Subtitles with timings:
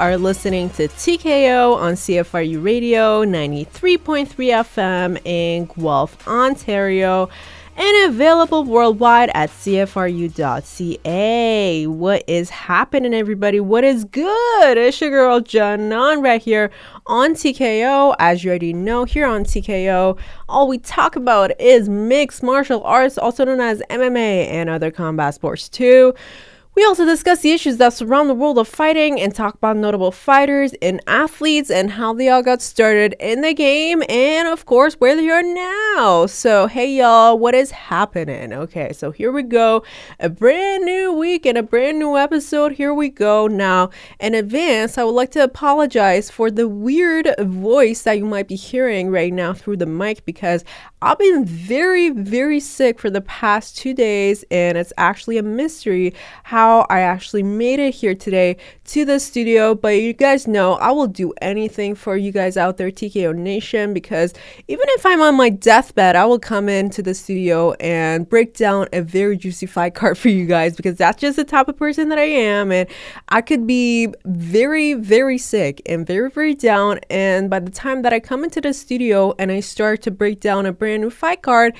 [0.00, 7.28] are listening to TKO on CFRU Radio 93.3 FM in Guelph, Ontario,
[7.76, 10.26] and available worldwide at CFRU.ca.
[11.86, 13.60] What is happening, everybody?
[13.60, 14.78] What is good?
[14.78, 16.70] It's your girl Janan right here
[17.04, 18.16] on TKO.
[18.18, 23.18] As you already know, here on TKO, all we talk about is mixed martial arts,
[23.18, 26.14] also known as MMA, and other combat sports too.
[26.80, 30.10] We also discuss the issues that surround the world of fighting and talk about notable
[30.10, 34.94] fighters and athletes and how they all got started in the game and, of course,
[34.94, 36.24] where they are now.
[36.24, 38.54] So, hey, y'all, what is happening?
[38.54, 39.84] Okay, so here we go.
[40.20, 42.72] A brand new week and a brand new episode.
[42.72, 43.46] Here we go.
[43.46, 48.48] Now, in advance, I would like to apologize for the weird voice that you might
[48.48, 50.64] be hearing right now through the mic because
[51.02, 56.12] I've been very, very sick for the past two days, and it's actually a mystery
[56.44, 59.74] how I actually made it here today to the studio.
[59.74, 63.94] But you guys know I will do anything for you guys out there, TKO Nation,
[63.94, 64.34] because
[64.68, 68.86] even if I'm on my deathbed, I will come into the studio and break down
[68.92, 72.10] a very juicy fight card for you guys because that's just the type of person
[72.10, 72.70] that I am.
[72.70, 72.86] And
[73.30, 77.00] I could be very, very sick and very, very down.
[77.08, 80.40] And by the time that I come into the studio and I start to break
[80.40, 81.74] down a brand brand new fight card,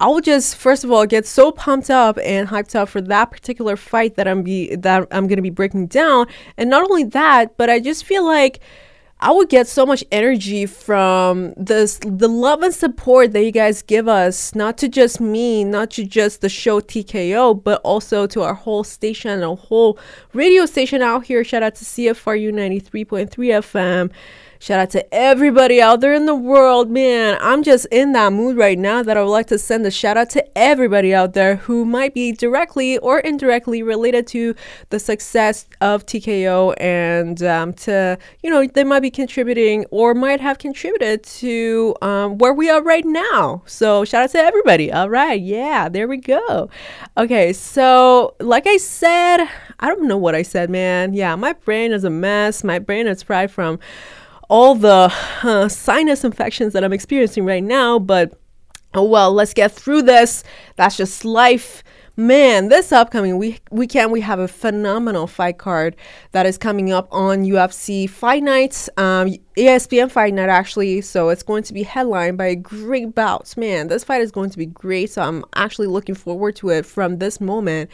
[0.00, 3.30] I will just first of all get so pumped up and hyped up for that
[3.30, 6.26] particular fight that I'm be that I'm gonna be breaking down.
[6.56, 8.60] And not only that, but I just feel like
[9.20, 13.82] I would get so much energy from this the love and support that you guys
[13.82, 18.42] give us, not to just me, not to just the show TKO, but also to
[18.42, 19.98] our whole station, a whole
[20.32, 21.44] radio station out here.
[21.44, 24.10] Shout out to CFRU 93.3 FM.
[24.58, 26.90] Shout out to everybody out there in the world.
[26.90, 29.90] Man, I'm just in that mood right now that I would like to send a
[29.90, 34.54] shout out to everybody out there who might be directly or indirectly related to
[34.90, 40.40] the success of TKO and um, to, you know, they might be contributing or might
[40.40, 43.62] have contributed to um, where we are right now.
[43.66, 44.92] So shout out to everybody.
[44.92, 45.40] All right.
[45.40, 46.70] Yeah, there we go.
[47.16, 47.52] Okay.
[47.52, 49.46] So, like I said,
[49.80, 51.14] I don't know what I said, man.
[51.14, 52.64] Yeah, my brain is a mess.
[52.64, 53.78] My brain is fried from
[54.48, 55.12] all the
[55.42, 58.38] uh, sinus infections that I'm experiencing right now, but
[58.94, 60.44] oh well, let's get through this.
[60.76, 61.82] That's just life.
[62.16, 65.96] Man, this upcoming week weekend we have a phenomenal fight card
[66.30, 71.00] that is coming up on UFC Fight Night, um, ESPN Fight Night actually.
[71.00, 73.56] So it's going to be headlined by a great bout.
[73.56, 75.10] Man, this fight is going to be great.
[75.10, 77.90] So I'm actually looking forward to it from this moment.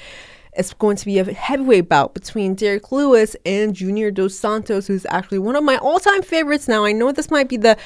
[0.53, 5.07] It's going to be a heavyweight bout between Derrick Lewis and Junior Dos Santos, who's
[5.07, 6.69] actually one of my all time favorites.
[6.69, 7.77] Now, I know this might be the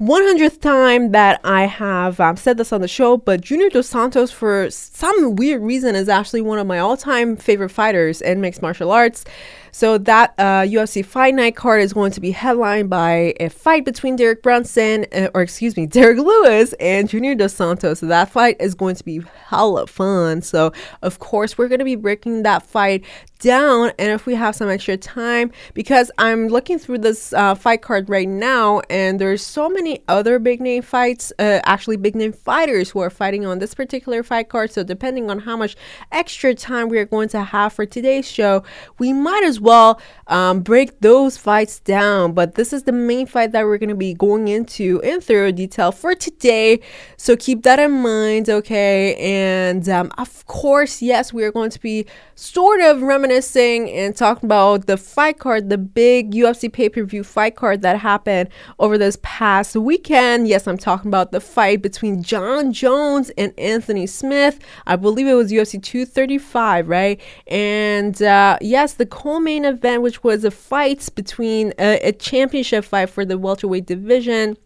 [0.00, 4.30] 100th time that I have um, said this on the show, but Junior Dos Santos,
[4.30, 8.62] for some weird reason, is actually one of my all time favorite fighters in mixed
[8.62, 9.26] martial arts.
[9.72, 13.84] So that uh, UFC Fight Night card is going to be headlined by a fight
[13.84, 18.00] between Derek Brunson, uh, or excuse me, Derrick Lewis and Junior Dos Santos.
[18.00, 20.42] So that fight is going to be hella fun.
[20.42, 20.72] So
[21.02, 23.04] of course we're going to be breaking that fight
[23.40, 27.80] down and if we have some extra time because i'm looking through this uh, fight
[27.82, 32.32] card right now and there's so many other big name fights uh, actually big name
[32.32, 35.74] fighters who are fighting on this particular fight card so depending on how much
[36.12, 38.62] extra time we are going to have for today's show
[38.98, 40.00] we might as well
[40.30, 42.32] um, break those fights down.
[42.32, 45.50] But this is the main fight that we're going to be going into in thorough
[45.50, 46.80] detail for today.
[47.16, 49.16] So keep that in mind, okay?
[49.16, 52.06] And um, of course, yes, we are going to be
[52.36, 57.24] sort of reminiscing and talking about the fight card, the big UFC pay per view
[57.24, 58.48] fight card that happened
[58.78, 60.48] over this past weekend.
[60.48, 64.60] Yes, I'm talking about the fight between Jon Jones and Anthony Smith.
[64.86, 67.20] I believe it was UFC 235, right?
[67.48, 72.84] And uh, yes, the co main event, which was a fight between a, a championship
[72.84, 74.56] fight for the welterweight division.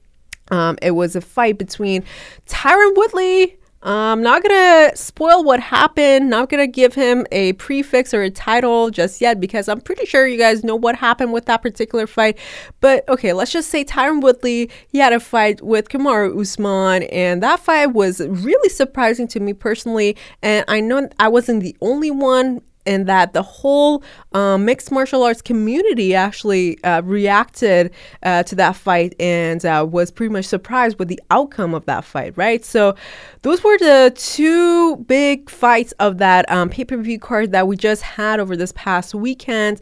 [0.51, 2.05] Um, it was a fight between
[2.47, 3.57] Tyron Woodley.
[3.83, 8.91] I'm not gonna spoil what happened, not gonna give him a prefix or a title
[8.91, 12.39] just yet because I'm pretty sure you guys know what happened with that particular fight.
[12.81, 17.43] But okay, let's just say Tyron Woodley, he had a fight with Kamaru Usman, and
[17.43, 20.17] that fight was really surprising to me personally.
[20.43, 24.03] And I know I wasn't the only one and that the whole
[24.33, 27.93] um, mixed martial arts community actually uh, reacted
[28.23, 32.05] uh, to that fight and uh, was pretty much surprised with the outcome of that
[32.05, 32.65] fight, right?
[32.65, 32.95] So,
[33.43, 37.77] those were the two big fights of that um, pay per view card that we
[37.77, 39.81] just had over this past weekend.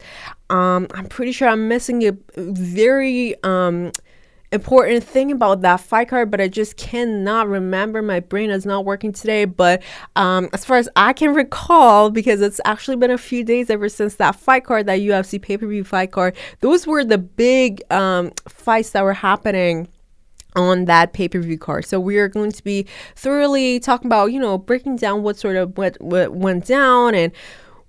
[0.49, 3.91] Um, I'm pretty sure I'm missing a very um,
[4.53, 8.01] important thing about that fight card, but I just cannot remember.
[8.01, 9.45] My brain is not working today.
[9.45, 9.81] But
[10.15, 13.89] um, as far as I can recall, because it's actually been a few days ever
[13.89, 17.81] since that fight card, that UFC pay per view fight card, those were the big
[17.91, 19.87] um, fights that were happening
[20.55, 21.85] on that pay-per-view card.
[21.85, 22.85] So we are going to be
[23.15, 27.31] thoroughly talking about, you know, breaking down what sort of what, what went down and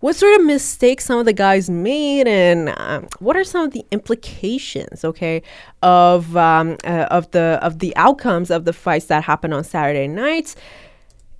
[0.04, 3.70] what sort of mistakes some of the guys made and um, what are some of
[3.70, 5.42] the implications okay
[5.80, 10.06] of um, uh, of the of the outcomes of the fights that happened on Saturday
[10.06, 10.54] night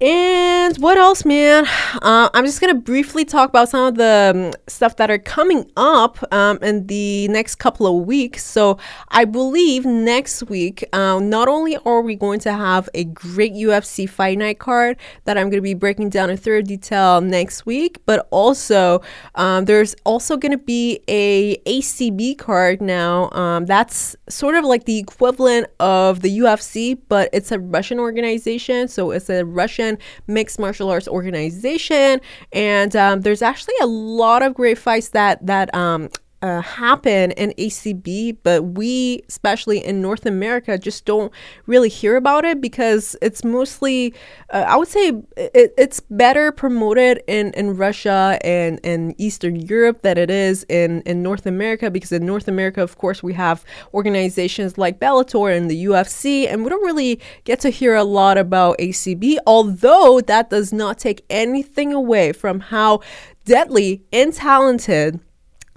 [0.01, 1.67] and what else, man?
[2.03, 5.71] Uh, I'm just gonna briefly talk about some of the um, stuff that are coming
[5.77, 8.45] up um, in the next couple of weeks.
[8.45, 8.79] So
[9.11, 14.09] I believe next week, uh, not only are we going to have a great UFC
[14.09, 14.97] Fight Night card
[15.27, 19.01] that I'm gonna be breaking down in thorough detail next week, but also
[19.37, 23.31] um, there's also gonna be a ACB card now.
[23.31, 28.89] Um, that's sort of like the equivalent of the UFC, but it's a Russian organization,
[28.89, 29.84] so it's a Russian
[30.27, 32.21] mixed martial arts organization,
[32.53, 36.09] and um, there's actually a lot of great fights that that um,
[36.45, 41.33] uh, happen in ACB, but we, especially in North America, just don't
[41.65, 44.13] really hear about it because it's mostly,
[44.51, 45.09] uh, I would say,
[45.39, 51.01] it, it's better promoted in, in Russia and, and Eastern Europe than it is in,
[51.07, 53.65] in North America because in North America, of course, we have
[53.95, 58.37] organizations like Bellator and the UFC, and we don't really get to hear a lot
[58.37, 63.01] about ACB, although that does not take anything away from how
[63.47, 65.21] deadly and talented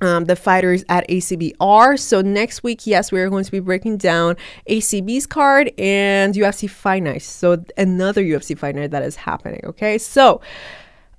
[0.02, 1.98] um, the fighters at ACB are.
[1.98, 4.36] So next week, yes, we're going to be breaking down
[4.70, 7.24] ACB's card and UFC Fight Night.
[7.24, 9.62] So another UFC Fight Night that is happening.
[9.64, 10.42] Okay, so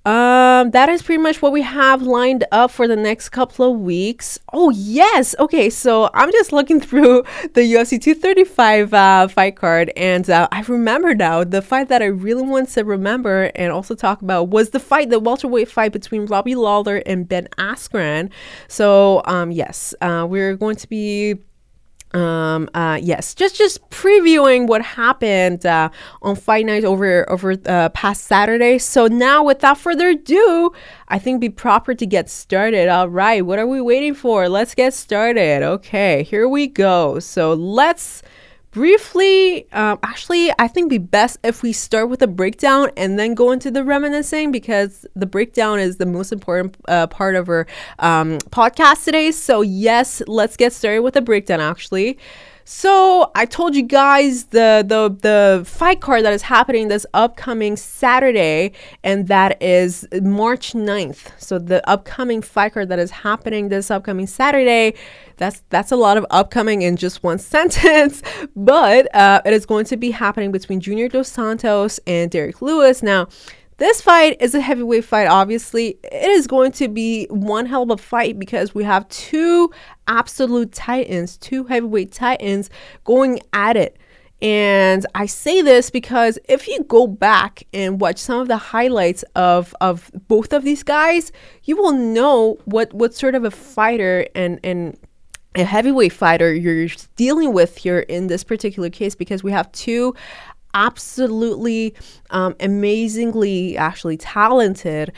[0.08, 3.78] um, that is pretty much what we have lined up for the next couple of
[3.78, 4.38] weeks.
[4.54, 5.34] Oh, yes.
[5.38, 10.62] Okay, so I'm just looking through the UFC 235 uh, fight card, and uh, I
[10.62, 14.70] remember now the fight that I really want to remember and also talk about was
[14.70, 18.30] the fight, the welterweight fight between Robbie Lawler and Ben Askren.
[18.66, 21.36] So, um, yes, uh, we're going to be
[22.14, 25.90] um uh yes just just previewing what happened uh
[26.22, 28.78] on fight night over over uh past saturday.
[28.78, 30.72] So now without further ado
[31.08, 32.88] i think be proper to get started.
[32.88, 34.48] All right what are we waiting for?
[34.48, 35.62] Let's get started.
[35.62, 37.18] Okay here we go.
[37.18, 38.22] So let's
[38.70, 43.34] briefly um, actually i think be best if we start with a breakdown and then
[43.34, 47.66] go into the reminiscing because the breakdown is the most important uh, part of our
[47.98, 49.30] um, podcast today.
[49.30, 52.18] So yes let's get started with a breakdown actually
[52.70, 57.76] so I told you guys the the the fight card that is happening this upcoming
[57.76, 58.72] Saturday,
[59.02, 61.32] and that is March 9th.
[61.38, 64.92] So the upcoming fight card that is happening this upcoming Saturday,
[65.38, 68.22] that's that's a lot of upcoming in just one sentence,
[68.54, 73.02] but uh, it is going to be happening between Junior Dos Santos and Derrick Lewis.
[73.02, 73.28] Now,
[73.78, 76.00] this fight is a heavyweight fight, obviously.
[76.02, 79.70] It is going to be one hell of a fight because we have two
[80.08, 82.70] absolute titans, two heavyweight titans
[83.04, 83.96] going at it.
[84.40, 89.24] And I say this because if you go back and watch some of the highlights
[89.34, 91.32] of, of both of these guys,
[91.64, 94.96] you will know what, what sort of a fighter and, and
[95.56, 100.14] a heavyweight fighter you're dealing with here in this particular case because we have two
[100.74, 101.94] absolutely
[102.30, 105.12] um, amazingly actually talented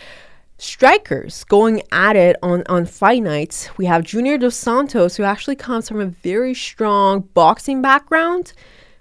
[0.60, 3.70] strikers going at it on, on fight nights.
[3.78, 8.52] We have Junior Dos Santos, who actually comes from a very strong boxing background,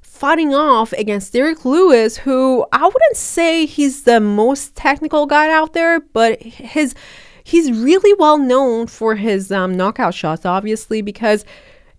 [0.02, 5.74] fighting off against Derrick Lewis, who I wouldn't say he's the most technical guy out
[5.74, 6.96] there, but his
[7.44, 11.44] he's really well known for his um, knockout shots, obviously, because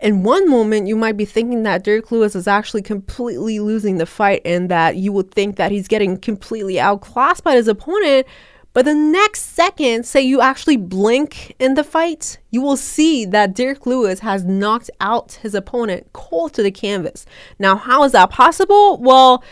[0.00, 4.06] in one moment you might be thinking that Derrick Lewis is actually completely losing the
[4.06, 8.26] fight and that you would think that he's getting completely outclassed by his opponent.
[8.72, 13.54] But the next second, say you actually blink in the fight, you will see that
[13.54, 17.26] Derrick Lewis has knocked out his opponent cold to the canvas.
[17.58, 18.98] Now, how is that possible?
[18.98, 19.42] Well,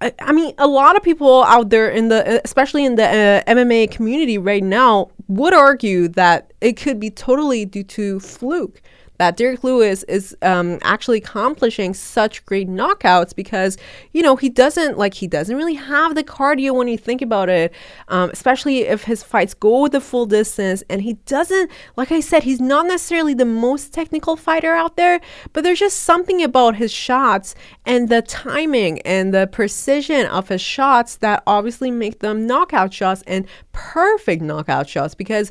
[0.00, 3.90] I mean, a lot of people out there in the, especially in the uh, MMA
[3.90, 8.80] community right now, would argue that it could be totally due to fluke
[9.18, 13.76] that Derrick Lewis is um, actually accomplishing such great knockouts because
[14.12, 17.48] you know he doesn't like he doesn't really have the cardio when you think about
[17.48, 17.72] it,
[18.08, 22.44] um, especially if his fights go the full distance, and he doesn't like I said
[22.44, 25.20] he's not necessarily the most technical fighter out there,
[25.52, 30.60] but there's just something about his shots and the timing and the precision of his
[30.60, 35.50] shots that obviously make them knockout shots and perfect knockout shots because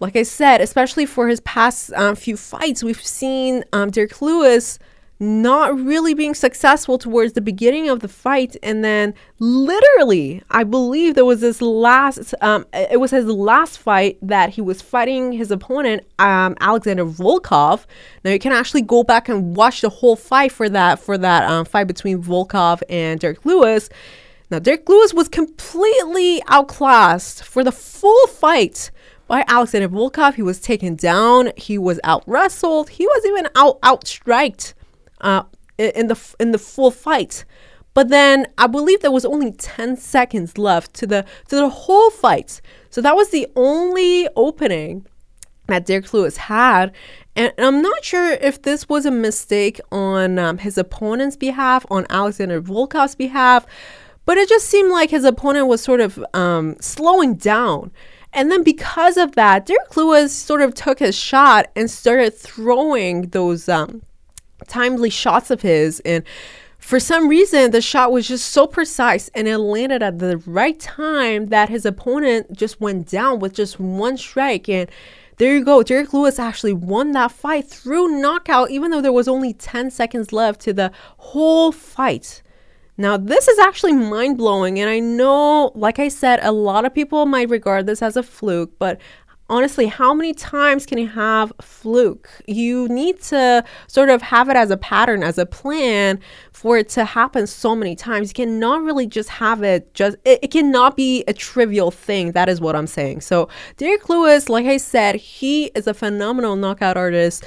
[0.00, 4.78] like I said, especially for his past um, few fights, we've seen um, Derrick Lewis
[5.22, 8.56] not really being successful towards the beginning of the fight.
[8.62, 14.16] And then, literally, I believe there was this last, um, it was his last fight
[14.22, 17.84] that he was fighting his opponent, um, Alexander Volkov.
[18.24, 21.44] Now, you can actually go back and watch the whole fight for that, for that
[21.44, 23.90] um, fight between Volkov and Derrick Lewis.
[24.50, 28.90] Now, Derrick Lewis was completely outclassed for the full fight
[29.30, 30.34] by Alexander Volkov.
[30.34, 31.52] He was taken down.
[31.56, 32.90] He was out wrestled.
[32.90, 34.74] He was even out outstriked
[35.20, 35.44] uh,
[35.78, 37.44] in the in the full fight.
[37.94, 42.10] But then I believe there was only 10 seconds left to the to the whole
[42.10, 42.60] fight.
[42.90, 45.06] So that was the only opening
[45.68, 46.92] that Derrick Lewis had.
[47.36, 52.04] And I'm not sure if this was a mistake on um, his opponent's behalf, on
[52.10, 53.64] Alexander Volkov's behalf,
[54.26, 57.92] but it just seemed like his opponent was sort of um, slowing down.
[58.32, 63.22] And then because of that, Derrick Lewis sort of took his shot and started throwing
[63.30, 64.02] those um,
[64.68, 66.00] timely shots of his.
[66.00, 66.24] And
[66.78, 70.78] for some reason, the shot was just so precise and it landed at the right
[70.78, 74.68] time that his opponent just went down with just one strike.
[74.68, 74.88] And
[75.38, 75.82] there you go.
[75.82, 80.32] Derrick Lewis actually won that fight through knockout, even though there was only 10 seconds
[80.32, 82.42] left to the whole fight.
[83.00, 86.94] Now, this is actually mind blowing, and I know, like I said, a lot of
[86.94, 89.00] people might regard this as a fluke, but
[89.48, 92.28] honestly, how many times can you have fluke?
[92.46, 96.20] You need to sort of have it as a pattern, as a plan
[96.52, 98.28] for it to happen so many times.
[98.28, 102.32] You cannot really just have it just it, it cannot be a trivial thing.
[102.32, 103.22] That is what I'm saying.
[103.22, 107.46] So Derrick Lewis, like I said, he is a phenomenal knockout artist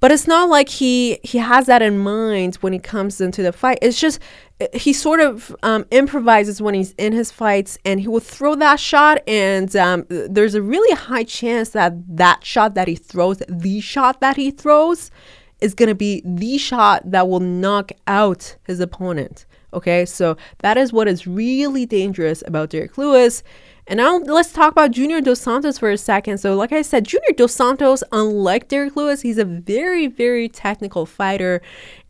[0.00, 3.52] but it's not like he he has that in mind when he comes into the
[3.52, 3.78] fight.
[3.80, 4.20] It's just
[4.72, 8.78] he sort of um, improvises when he's in his fights and he will throw that
[8.78, 13.80] shot and um, there's a really high chance that that shot that he throws the
[13.80, 15.10] shot that he throws
[15.60, 20.04] is going to be the shot that will knock out his opponent okay?
[20.04, 23.42] So that is what is really dangerous about Derrick lewis
[23.86, 26.38] and now let's talk about Junior Dos Santos for a second.
[26.38, 31.04] So, like I said, Junior Dos Santos, unlike Derek Lewis, he's a very, very technical
[31.04, 31.60] fighter.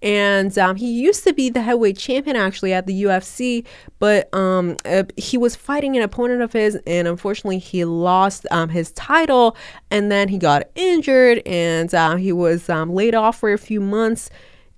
[0.00, 3.66] And um, he used to be the heavyweight champion actually at the UFC,
[3.99, 8.69] but um, uh, he was fighting an opponent of his, and unfortunately, he lost um,
[8.69, 9.57] his title.
[9.90, 13.81] And then he got injured, and uh, he was um, laid off for a few
[13.81, 14.31] months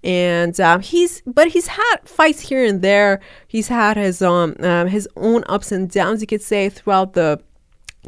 [0.06, 3.20] and um, he's but he's had fights here and there.
[3.48, 7.42] He's had his um, um his own ups and downs, you could say, throughout the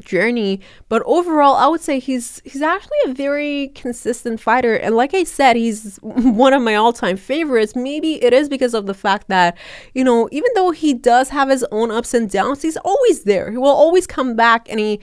[0.04, 0.60] journey.
[0.88, 4.76] But overall i would say he's he's actually a very consistent fighter.
[4.76, 7.74] And like i said he's one of my all-time favorites.
[7.74, 9.58] Maybe it is because of the fact that
[9.92, 13.50] you know even though he does have his own ups and downs he's always there.
[13.50, 15.00] He will always come back and he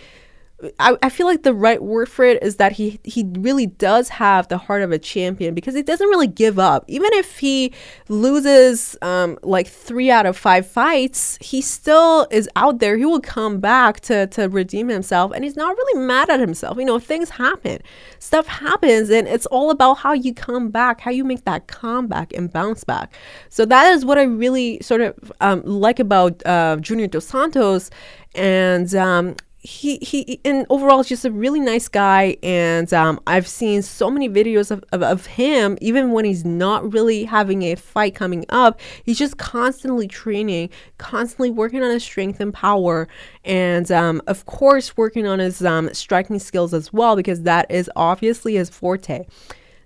[0.79, 4.07] I, I feel like the right word for it is that he he really does
[4.07, 6.85] have the heart of a champion because he doesn't really give up.
[6.87, 7.73] Even if he
[8.07, 12.95] loses um, like three out of five fights, he still is out there.
[12.95, 16.77] He will come back to to redeem himself, and he's not really mad at himself.
[16.77, 17.79] You know, things happen,
[18.19, 22.31] stuff happens, and it's all about how you come back, how you make that comeback
[22.31, 23.13] and bounce back.
[23.49, 27.89] So that is what I really sort of um, like about uh, Junior Dos Santos
[28.35, 33.47] and um, he he and overall he's just a really nice guy and um, i've
[33.47, 37.73] seen so many videos of, of, of, him even when he's not really having a
[37.75, 40.69] fight coming up he's just constantly training
[40.99, 43.07] constantly working on his strength and power
[43.43, 47.89] and um, of course working on his um, striking skills as well because that is
[47.95, 49.25] obviously his forte.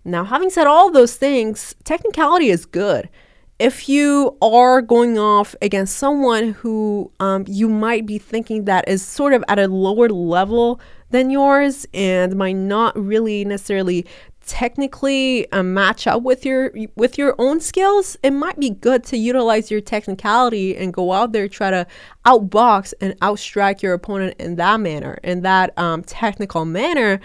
[0.03, 3.09] Now having said all those things technicality is good
[3.59, 9.05] if you are going off against someone who um, you might be thinking that is
[9.05, 14.05] sort of at a lower level than yours and might not really necessarily
[14.45, 19.15] technically uh, match up with your with your own skills it might be good to
[19.15, 21.85] utilize your technicality and go out there try to
[22.25, 27.19] outbox and outstrike your opponent in that manner in that um, technical manner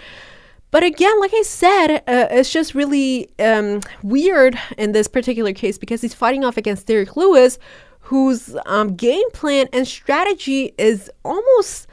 [0.75, 5.77] but again, like I said, uh, it's just really um, weird in this particular case
[5.77, 7.57] because he's fighting off against Derrick Lewis,
[8.01, 11.87] whose um, game plan and strategy is almost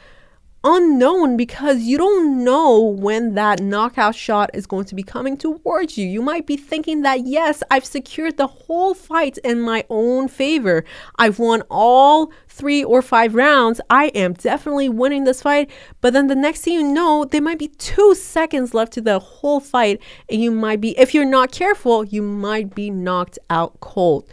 [0.65, 5.99] unknown because you don't know when that knockout shot is going to be coming towards
[5.99, 6.07] you.
[6.07, 10.85] You might be thinking that, yes, I've secured the whole fight in my own favor.
[11.19, 13.81] I've won all three or five rounds.
[13.91, 15.71] I am definitely winning this fight.
[16.01, 19.19] But then the next thing you know, there might be two seconds left to the
[19.19, 20.01] whole fight.
[20.29, 24.29] And you might be, if you're not careful, you might be knocked out cold.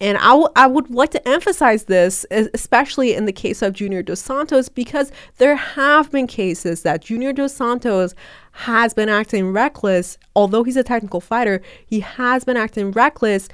[0.00, 4.02] And I, w- I would like to emphasize this, especially in the case of Junior
[4.02, 8.14] Dos Santos, because there have been cases that Junior Dos Santos
[8.52, 10.16] has been acting reckless.
[10.34, 13.48] Although he's a technical fighter, he has been acting reckless,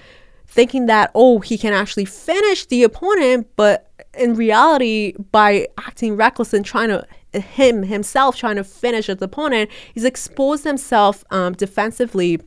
[0.46, 3.48] thinking that, oh, he can actually finish the opponent.
[3.56, 7.06] But in reality, by acting reckless and trying to
[7.40, 12.40] him himself trying to finish his opponent, he's exposed himself um, defensively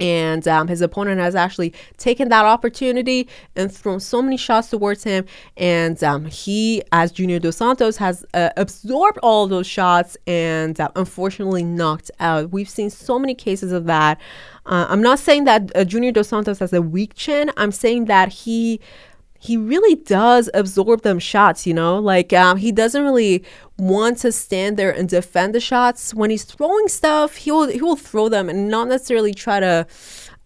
[0.00, 5.04] and um, his opponent has actually taken that opportunity and thrown so many shots towards
[5.04, 5.24] him.
[5.56, 10.88] And um, he, as Junior Dos Santos, has uh, absorbed all those shots and uh,
[10.96, 12.50] unfortunately knocked out.
[12.50, 14.20] We've seen so many cases of that.
[14.66, 17.50] Uh, I'm not saying that uh, Junior Dos Santos has a weak chin.
[17.56, 18.80] I'm saying that he
[19.44, 21.98] he really does absorb them shots, you know?
[21.98, 23.44] Like um, he doesn't really
[23.76, 26.14] want to stand there and defend the shots.
[26.14, 29.86] When he's throwing stuff, he will he will throw them and not necessarily try to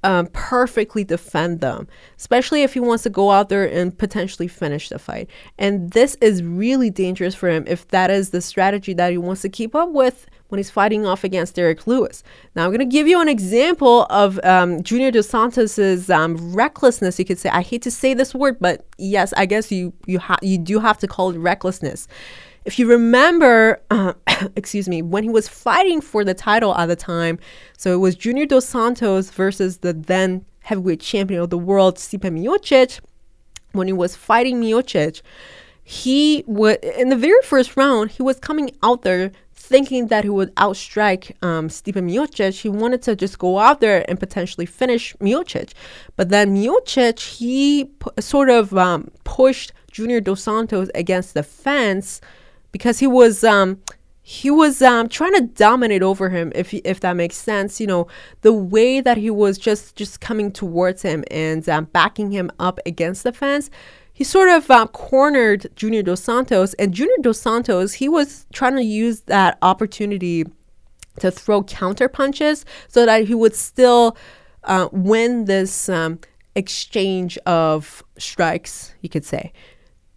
[0.02, 1.86] um, perfectly defend them,
[2.16, 5.30] especially if he wants to go out there and potentially finish the fight.
[5.58, 9.42] And this is really dangerous for him if that is the strategy that he wants
[9.42, 12.22] to keep up with when he's fighting off against Derrick Lewis.
[12.54, 17.18] Now, I'm going to give you an example of um, Junior Dos Santos's um, recklessness.
[17.18, 20.18] You could say, I hate to say this word, but yes, I guess you you
[20.18, 22.08] ha- you do have to call it recklessness.
[22.64, 24.14] If you remember, uh,
[24.56, 27.38] excuse me, when he was fighting for the title at the time,
[27.76, 32.20] so it was Junior Dos Santos versus the then heavyweight champion of the world, Stipe
[32.20, 33.00] Miocic.
[33.72, 35.20] When he was fighting Miocic,
[35.88, 39.32] he would in the very first round he was coming out there
[39.68, 44.04] thinking that he would outstrike um, Stipe Miocic, he wanted to just go out there
[44.08, 45.72] and potentially finish Miocic.
[46.16, 52.20] But then Miocic, he p- sort of um, pushed Junior Dos Santos against the fence
[52.72, 53.80] because he was um,
[54.22, 58.06] he was um, trying to dominate over him if if that makes sense you know
[58.42, 62.78] the way that he was just just coming towards him and um, backing him up
[62.84, 63.70] against the fence
[64.18, 68.74] he sort of uh, cornered Junior Dos Santos, and Junior Dos Santos, he was trying
[68.74, 70.44] to use that opportunity
[71.20, 74.16] to throw counter punches so that he would still
[74.64, 76.18] uh, win this um,
[76.56, 79.52] exchange of strikes, you could say.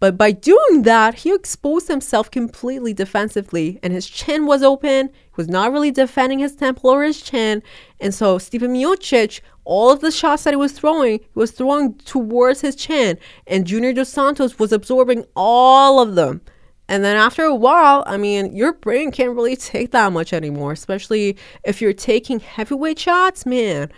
[0.02, 5.10] But by doing that, he exposed himself completely defensively, and his chin was open.
[5.10, 7.62] He was not really defending his temple or his chin.
[8.00, 11.94] And so Stephen Miocic, all of the shots that he was throwing, he was throwing
[11.98, 16.40] towards his chin, and Junior Dos Santos was absorbing all of them.
[16.88, 20.72] And then after a while, I mean, your brain can't really take that much anymore,
[20.72, 23.88] especially if you're taking heavyweight shots, man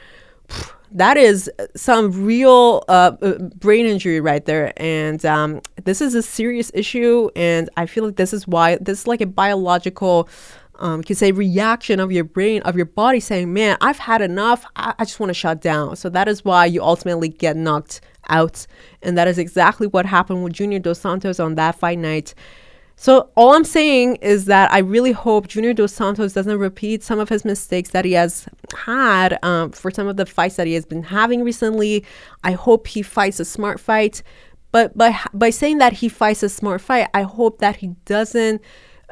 [0.94, 4.72] that is some real uh, uh, brain injury right there.
[4.76, 7.30] And um, this is a serious issue.
[7.34, 10.28] And I feel like this is why this is like a biological,
[10.76, 14.22] um, you could say, reaction of your brain, of your body saying, man, I've had
[14.22, 14.64] enough.
[14.76, 15.96] I, I just want to shut down.
[15.96, 18.64] So that is why you ultimately get knocked out.
[19.02, 22.34] And that is exactly what happened with Junior Dos Santos on that fight night.
[22.96, 27.18] So all I'm saying is that I really hope Junior Dos Santos doesn't repeat some
[27.18, 30.74] of his mistakes that he has had um, for some of the fights that he
[30.74, 32.04] has been having recently.
[32.44, 34.22] I hope he fights a smart fight.
[34.70, 38.60] But by by saying that he fights a smart fight, I hope that he doesn't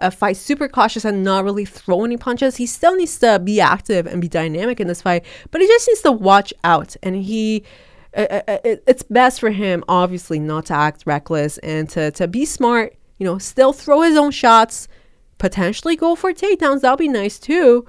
[0.01, 2.57] uh, fight super cautious and not really throw any punches.
[2.57, 5.89] He still needs to be active and be dynamic in this fight, but he just
[5.89, 6.97] needs to watch out.
[7.03, 7.65] And he
[8.17, 12.29] uh, uh, uh it's best for him obviously not to act reckless and to, to
[12.29, 14.89] be smart you know, still throw his own shots,
[15.39, 16.81] potentially go for takedowns.
[16.81, 17.87] That'll be nice too.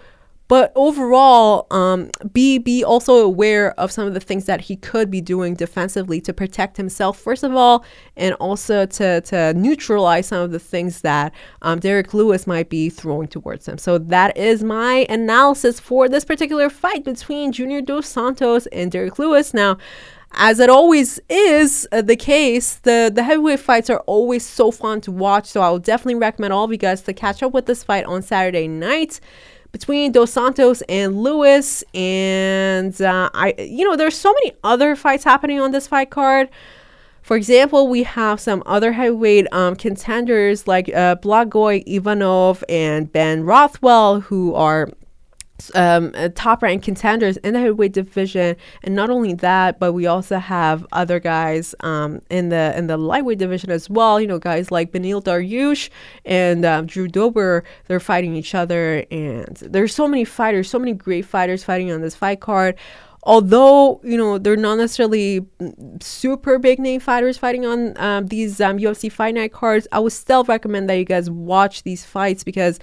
[0.47, 5.09] But overall, um, be be also aware of some of the things that he could
[5.09, 7.83] be doing defensively to protect himself, first of all,
[8.15, 12.91] and also to to neutralize some of the things that um, Derrick Lewis might be
[12.91, 13.79] throwing towards him.
[13.79, 19.17] So that is my analysis for this particular fight between Junior Dos Santos and Derrick
[19.17, 19.51] Lewis.
[19.51, 19.79] Now,
[20.35, 25.01] as it always is uh, the case, the, the heavyweight fights are always so fun
[25.01, 25.47] to watch.
[25.47, 28.05] So I will definitely recommend all of you guys to catch up with this fight
[28.05, 29.19] on Saturday night
[29.71, 31.83] between Dos Santos and Lewis.
[31.93, 36.49] And uh, I, you know, there's so many other fights happening on this fight card.
[37.21, 43.43] For example, we have some other heavyweight um, contenders like uh, Blagoy Ivanov and Ben
[43.45, 44.89] Rothwell, who are
[45.75, 50.05] um, uh, top ranked contenders in the heavyweight division, and not only that, but we
[50.05, 54.19] also have other guys um, in the in the lightweight division as well.
[54.19, 55.89] You know, guys like Beneil Dariush
[56.25, 57.63] and um, Drew Dober.
[57.87, 62.01] They're fighting each other, and there's so many fighters, so many great fighters fighting on
[62.01, 62.75] this fight card.
[63.25, 65.45] Although you know they're not necessarily
[66.01, 70.11] super big name fighters fighting on um, these UFC um, fight night cards, I would
[70.11, 72.79] still recommend that you guys watch these fights because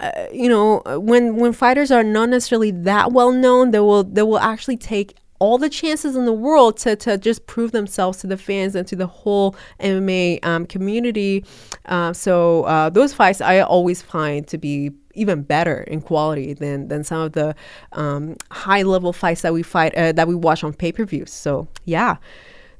[0.00, 4.22] uh, you know, when when fighters are not necessarily that well known, they will they
[4.22, 8.26] will actually take all the chances in the world to, to just prove themselves to
[8.26, 11.44] the fans and to the whole MMA um, community.
[11.86, 16.88] Uh, so uh, those fights I always find to be even better in quality than
[16.88, 17.54] than some of the
[17.92, 21.32] um, high level fights that we fight uh, that we watch on pay per views.
[21.32, 22.16] So yeah.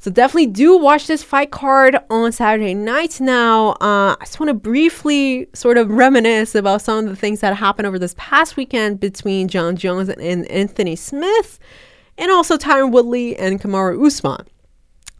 [0.00, 3.20] So definitely do watch this fight card on Saturday night.
[3.20, 7.40] Now, uh, I just want to briefly sort of reminisce about some of the things
[7.40, 11.58] that happened over this past weekend between Jon Jones and Anthony Smith,
[12.16, 14.46] and also Tyron Woodley and Kamaru Usman.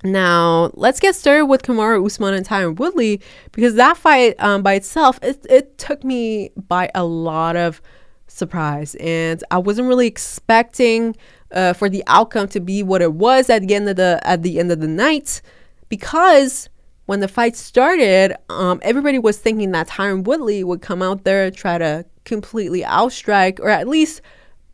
[0.04, 4.74] Now, let's get started with Kamaru Usman and Tyron Woodley because that fight um, by
[4.74, 7.82] itself, it, it took me by a lot of
[8.28, 8.94] surprise.
[9.00, 11.16] And I wasn't really expecting
[11.52, 14.42] uh, for the outcome to be what it was at the end of the at
[14.42, 15.40] the end of the night
[15.88, 16.68] because
[17.06, 21.50] when the fight started, um, everybody was thinking that Tyron Woodley would come out there
[21.50, 24.20] try to completely outstrike or at least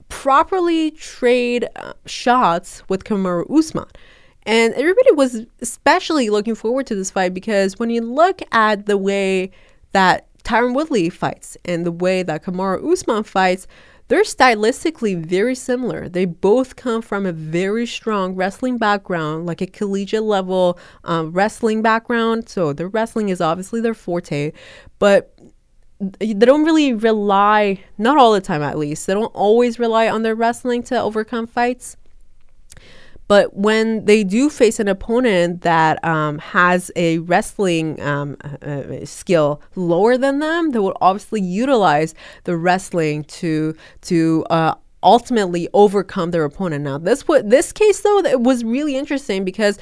[0.08, 3.86] properly trade uh, shots with Kamaru Usman.
[4.46, 8.98] And everybody was especially looking forward to this fight because when you look at the
[8.98, 9.52] way
[9.92, 13.66] that Tyron Woodley fights and the way that Kamaru Usman fights,
[14.08, 16.08] they're stylistically very similar.
[16.08, 21.82] They both come from a very strong wrestling background, like a collegiate level um, wrestling
[21.82, 22.48] background.
[22.48, 24.52] So their wrestling is obviously their forte,
[24.98, 25.38] but
[26.00, 30.22] they don't really rely, not all the time at least, they don't always rely on
[30.22, 31.96] their wrestling to overcome fights.
[33.26, 39.62] But when they do face an opponent that um, has a wrestling um, uh, skill
[39.76, 46.44] lower than them, they will obviously utilize the wrestling to to uh, ultimately overcome their
[46.44, 46.84] opponent.
[46.84, 49.78] Now, this what this case though it was really interesting because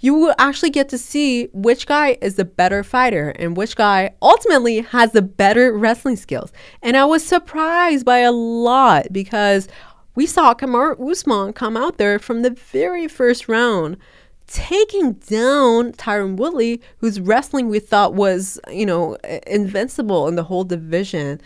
[0.00, 4.10] you will actually get to see which guy is the better fighter and which guy
[4.20, 6.52] ultimately has the better wrestling skills.
[6.82, 9.68] And I was surprised by a lot because
[10.16, 13.98] we saw Kamaru Usman come out there from the very first round,
[14.46, 20.64] taking down Tyron Woodley, whose wrestling we thought was, you know, invincible in the whole
[20.64, 21.40] division.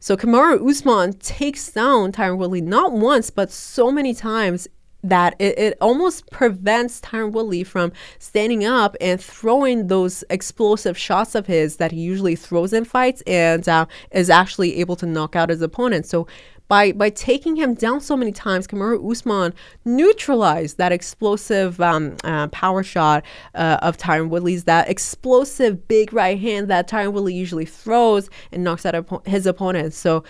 [0.00, 4.68] So Kamaru Usman takes down Tyron Woodley not once, but so many times
[5.04, 11.36] that it, it almost prevents Tyron Woodley from standing up and throwing those explosive shots
[11.36, 15.36] of his that he usually throws in fights and uh, is actually able to knock
[15.36, 16.04] out his opponent.
[16.04, 16.26] So
[16.68, 19.54] by by taking him down so many times, Kamaru Usman
[19.84, 26.38] neutralized that explosive um, uh, power shot uh, of Tyron Woodley's, that explosive big right
[26.38, 29.94] hand that Tyron Woodley usually throws and knocks out his opponent.
[29.94, 30.24] So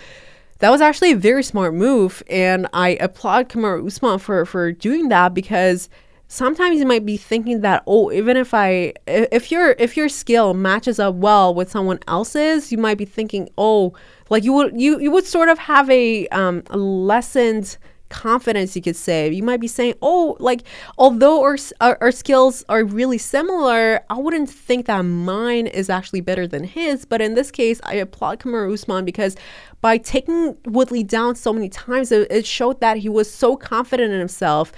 [0.61, 5.09] that was actually a very smart move, and I applaud Kamaru Usman for for doing
[5.09, 5.89] that because
[6.29, 10.55] sometimes you might be thinking that oh even if i if your if your skill
[10.55, 13.93] matches up well with someone else's you might be thinking oh
[14.29, 18.81] like you would you you would sort of have a um a lessened confidence you
[18.81, 19.31] could say.
[19.31, 20.63] You might be saying oh like
[20.97, 26.21] although our, our, our skills are really similar i wouldn't think that mine is actually
[26.21, 27.05] better than his.
[27.05, 29.37] But in this case i applaud Kamaru Usman because
[29.81, 34.13] by taking Woodley down so many times it, it showed that he was so confident
[34.13, 34.73] in himself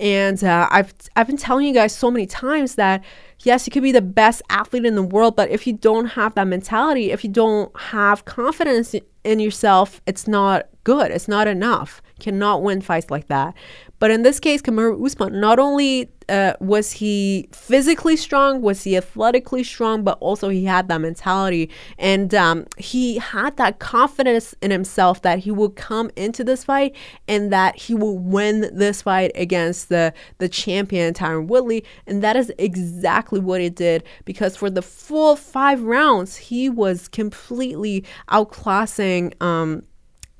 [0.00, 3.04] and uh, I've I've been telling you guys so many times that
[3.40, 6.34] yes, you could be the best athlete in the world, but if you don't have
[6.34, 11.10] that mentality, if you don't have confidence in yourself, it's not good.
[11.10, 12.02] It's not enough.
[12.16, 13.54] You cannot win fights like that.
[14.00, 18.96] But in this case, Kamaru Usman, not only uh, was he physically strong, was he
[18.96, 21.68] athletically strong, but also he had that mentality.
[21.98, 26.96] And um, he had that confidence in himself that he would come into this fight
[27.28, 31.84] and that he will win this fight against the, the champion, Tyron Woodley.
[32.06, 37.06] And that is exactly what he did because for the full five rounds, he was
[37.06, 39.40] completely outclassing.
[39.42, 39.82] Um,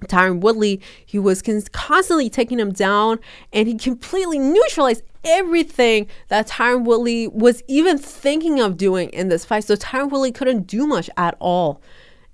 [0.09, 3.19] Tyron Woodley, he was constantly taking him down
[3.53, 9.45] and he completely neutralized everything that Tyron Woodley was even thinking of doing in this
[9.45, 9.65] fight.
[9.65, 11.81] So Tyron Woodley couldn't do much at all.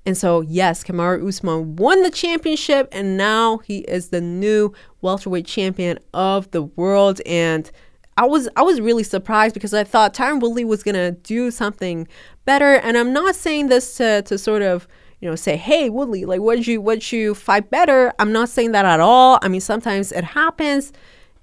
[0.05, 5.47] And so, yes, Kamaru Usman won the championship, and now he is the new welterweight
[5.47, 7.21] champion of the world.
[7.27, 7.69] And
[8.17, 12.07] I was I was really surprised because I thought Tyron Woodley was gonna do something
[12.45, 12.77] better.
[12.77, 14.87] And I'm not saying this to to sort of
[15.21, 18.13] you know, say, hey, Woodley, like, would you, would you fight better?
[18.19, 19.39] I'm not saying that at all.
[19.43, 20.93] I mean, sometimes it happens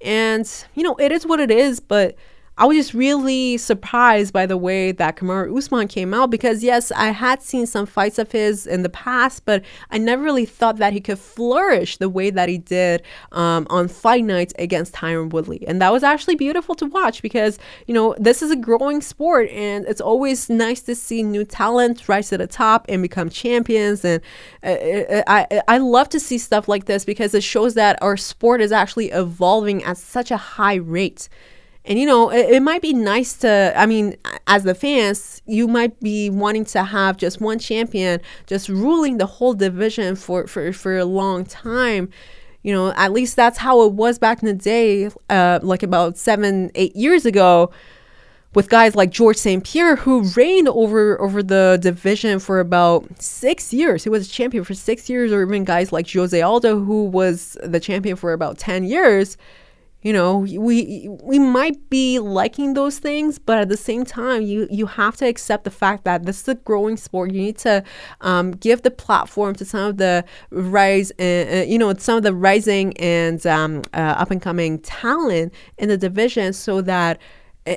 [0.00, 2.14] and, you know, it is what it is, but
[2.56, 6.92] I was just really surprised by the way that Kamaru Usman came out because yes,
[6.92, 10.76] I had seen some fights of his in the past, but I never really thought
[10.76, 15.30] that he could flourish the way that he did um, on fight nights against Tyron
[15.30, 19.00] Woodley, and that was actually beautiful to watch because you know this is a growing
[19.00, 23.30] sport, and it's always nice to see new talent rise to the top and become
[23.30, 24.22] champions, and
[24.62, 28.16] uh, uh I I love to see stuff like this because it shows that our
[28.16, 31.28] sport is actually evolving at such a high rate.
[31.86, 34.16] And you know, it, it, might be nice to, I mean,
[34.46, 39.26] as the fans, you might be wanting to have just one champion just ruling the
[39.26, 42.08] whole division for, for, for a long time.
[42.62, 46.16] You know, at least that's how it was back in the day, uh, like about
[46.16, 47.70] seven, eight years ago
[48.54, 49.62] with guys like George St.
[49.64, 54.04] Pierre, who reigned over over the division for about six years.
[54.04, 57.58] He was a champion for six years, or even guys like Jose Aldo, who was
[57.62, 59.36] the champion for about ten years.
[60.04, 64.68] You know, we we might be liking those things, but at the same time, you
[64.70, 67.32] you have to accept the fact that this is a growing sport.
[67.32, 67.82] You need to
[68.20, 72.34] um, give the platform to some of the rise, uh, you know, some of the
[72.34, 77.18] rising and um, uh, up and coming talent in the division, so that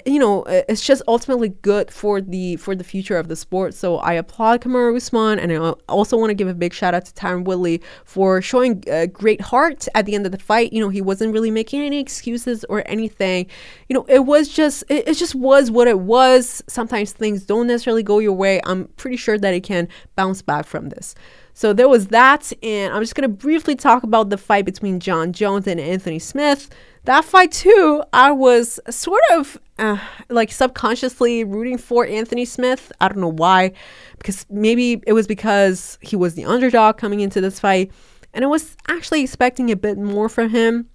[0.06, 3.74] you know, eh, it's just ultimately good for the for the future of the sport.
[3.74, 7.06] So I applaud kamaru Usman, and I also want to give a big shout out
[7.06, 10.74] to Tyron Woodley for showing a great heart at the end of the fight.
[10.74, 13.48] You know, he wasn't really making any excuses or anything.
[13.88, 16.62] You know, it was just it, it just was what it was.
[16.68, 18.60] Sometimes things don't necessarily go your way.
[18.66, 21.16] I'm pretty sure that he can bounce back from this.
[21.54, 25.32] So there was that, and I'm just gonna briefly talk about the fight between Jon
[25.32, 26.70] Jones and Anthony Smith
[27.08, 29.98] that fight too, I was sort of uh,
[30.30, 32.92] like subconsciously rooting for Anthony Smith.
[33.00, 33.74] I don't know why,
[34.18, 37.92] because maybe it was because he was the underdog coming into this fight,
[38.34, 40.90] and I was actually expecting a bit more from him.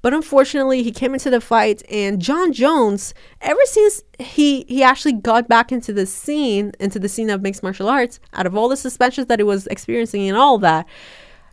[0.00, 5.14] But unfortunately, he came into the fight, and Jon Jones, ever since he he actually
[5.14, 8.68] got back into the scene, into the scene of mixed martial arts, out of all
[8.68, 10.86] the suspensions that he was experiencing and all that,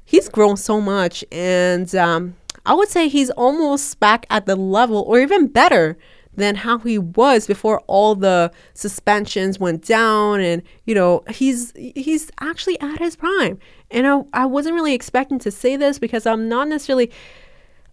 [0.04, 2.36] he's grown so much, and um,
[2.68, 5.98] I would say he's almost back at the level or even better
[6.36, 12.32] than how he was before all the suspensions went down and you know he's he's
[12.40, 13.60] actually at his prime.
[13.92, 17.12] And I, I wasn't really expecting to say this because i'm not necessarily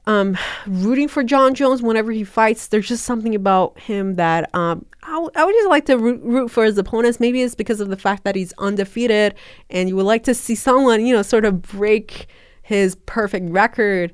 [0.06, 2.66] um, rooting for Jon jones whenever he fights.
[2.66, 6.20] There's just something about him that um, I, w- I would just like to root,
[6.22, 7.20] root for his opponents.
[7.20, 9.34] Maybe it's because of the fact that he's undefeated
[9.70, 12.26] and you would like to see someone you know sort of break
[12.62, 14.12] his perfect record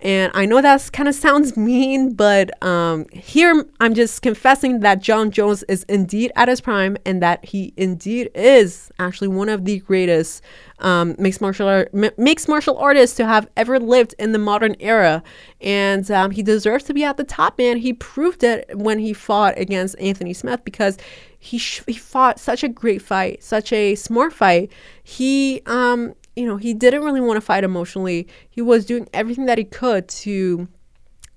[0.00, 5.02] and I know that kind of sounds mean, but um, here I'm just confessing that
[5.02, 9.64] Jon Jones is indeed at his prime and that he indeed is actually one of
[9.64, 10.40] the greatest
[10.78, 15.24] um, mixed martial art, mixed martial artists to have ever lived in the modern era.
[15.60, 17.78] And um, he deserves to be at the top, man.
[17.78, 20.96] He proved it when he fought against Anthony Smith because
[21.40, 24.70] he sh- he fought such a great fight, such a smart fight.
[25.02, 28.28] He um you know, he didn't really want to fight emotionally.
[28.48, 30.68] He was doing everything that he could to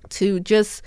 [0.09, 0.83] to just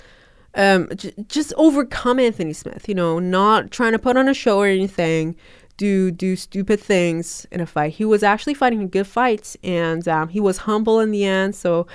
[0.55, 4.59] um j- just overcome Anthony Smith, you know, not trying to put on a show
[4.59, 5.35] or anything,
[5.77, 7.93] do do stupid things in a fight.
[7.93, 11.55] He was actually fighting a good fight and um, he was humble in the end,
[11.55, 11.87] so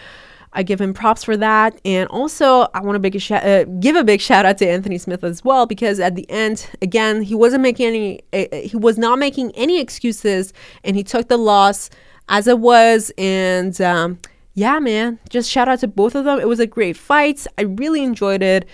[0.53, 1.81] I give him props for that.
[1.85, 5.23] And also, I want to sh- uh, give a big shout out to Anthony Smith
[5.23, 9.19] as well because at the end, again, he wasn't making any, uh, he was not
[9.19, 10.53] making any excuses,
[10.83, 11.89] and he took the loss
[12.31, 13.13] as it was.
[13.19, 14.19] And um,
[14.55, 16.41] yeah, man, just shout out to both of them.
[16.41, 17.47] It was a great fight.
[17.59, 18.67] I really enjoyed it.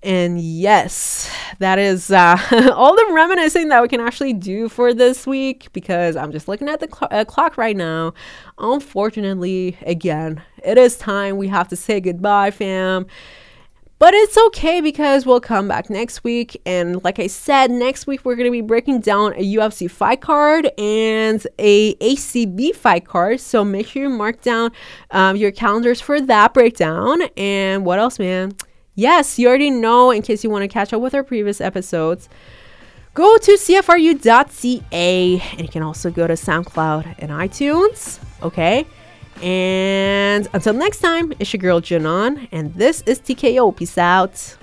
[0.00, 2.36] And yes, that is uh,
[2.74, 6.68] all the reminiscing that we can actually do for this week because I'm just looking
[6.68, 8.14] at the cl- uh, clock right now.
[8.58, 11.36] Unfortunately, again, it is time.
[11.36, 13.06] We have to say goodbye, fam.
[13.98, 16.60] But it's okay because we'll come back next week.
[16.64, 20.20] And like I said, next week we're going to be breaking down a UFC fight
[20.20, 23.40] card and a ACB fight card.
[23.40, 24.70] So make sure you mark down
[25.10, 27.22] um, your calendars for that breakdown.
[27.36, 28.52] And what else, man?
[28.94, 32.28] Yes, you already know in case you want to catch up with our previous episodes.
[33.14, 38.20] Go to CFRU.ca and you can also go to SoundCloud and iTunes.
[38.44, 38.86] Okay.
[39.42, 43.74] And until next time, it's your girl Janon, and this is TKO.
[43.76, 44.57] Peace out.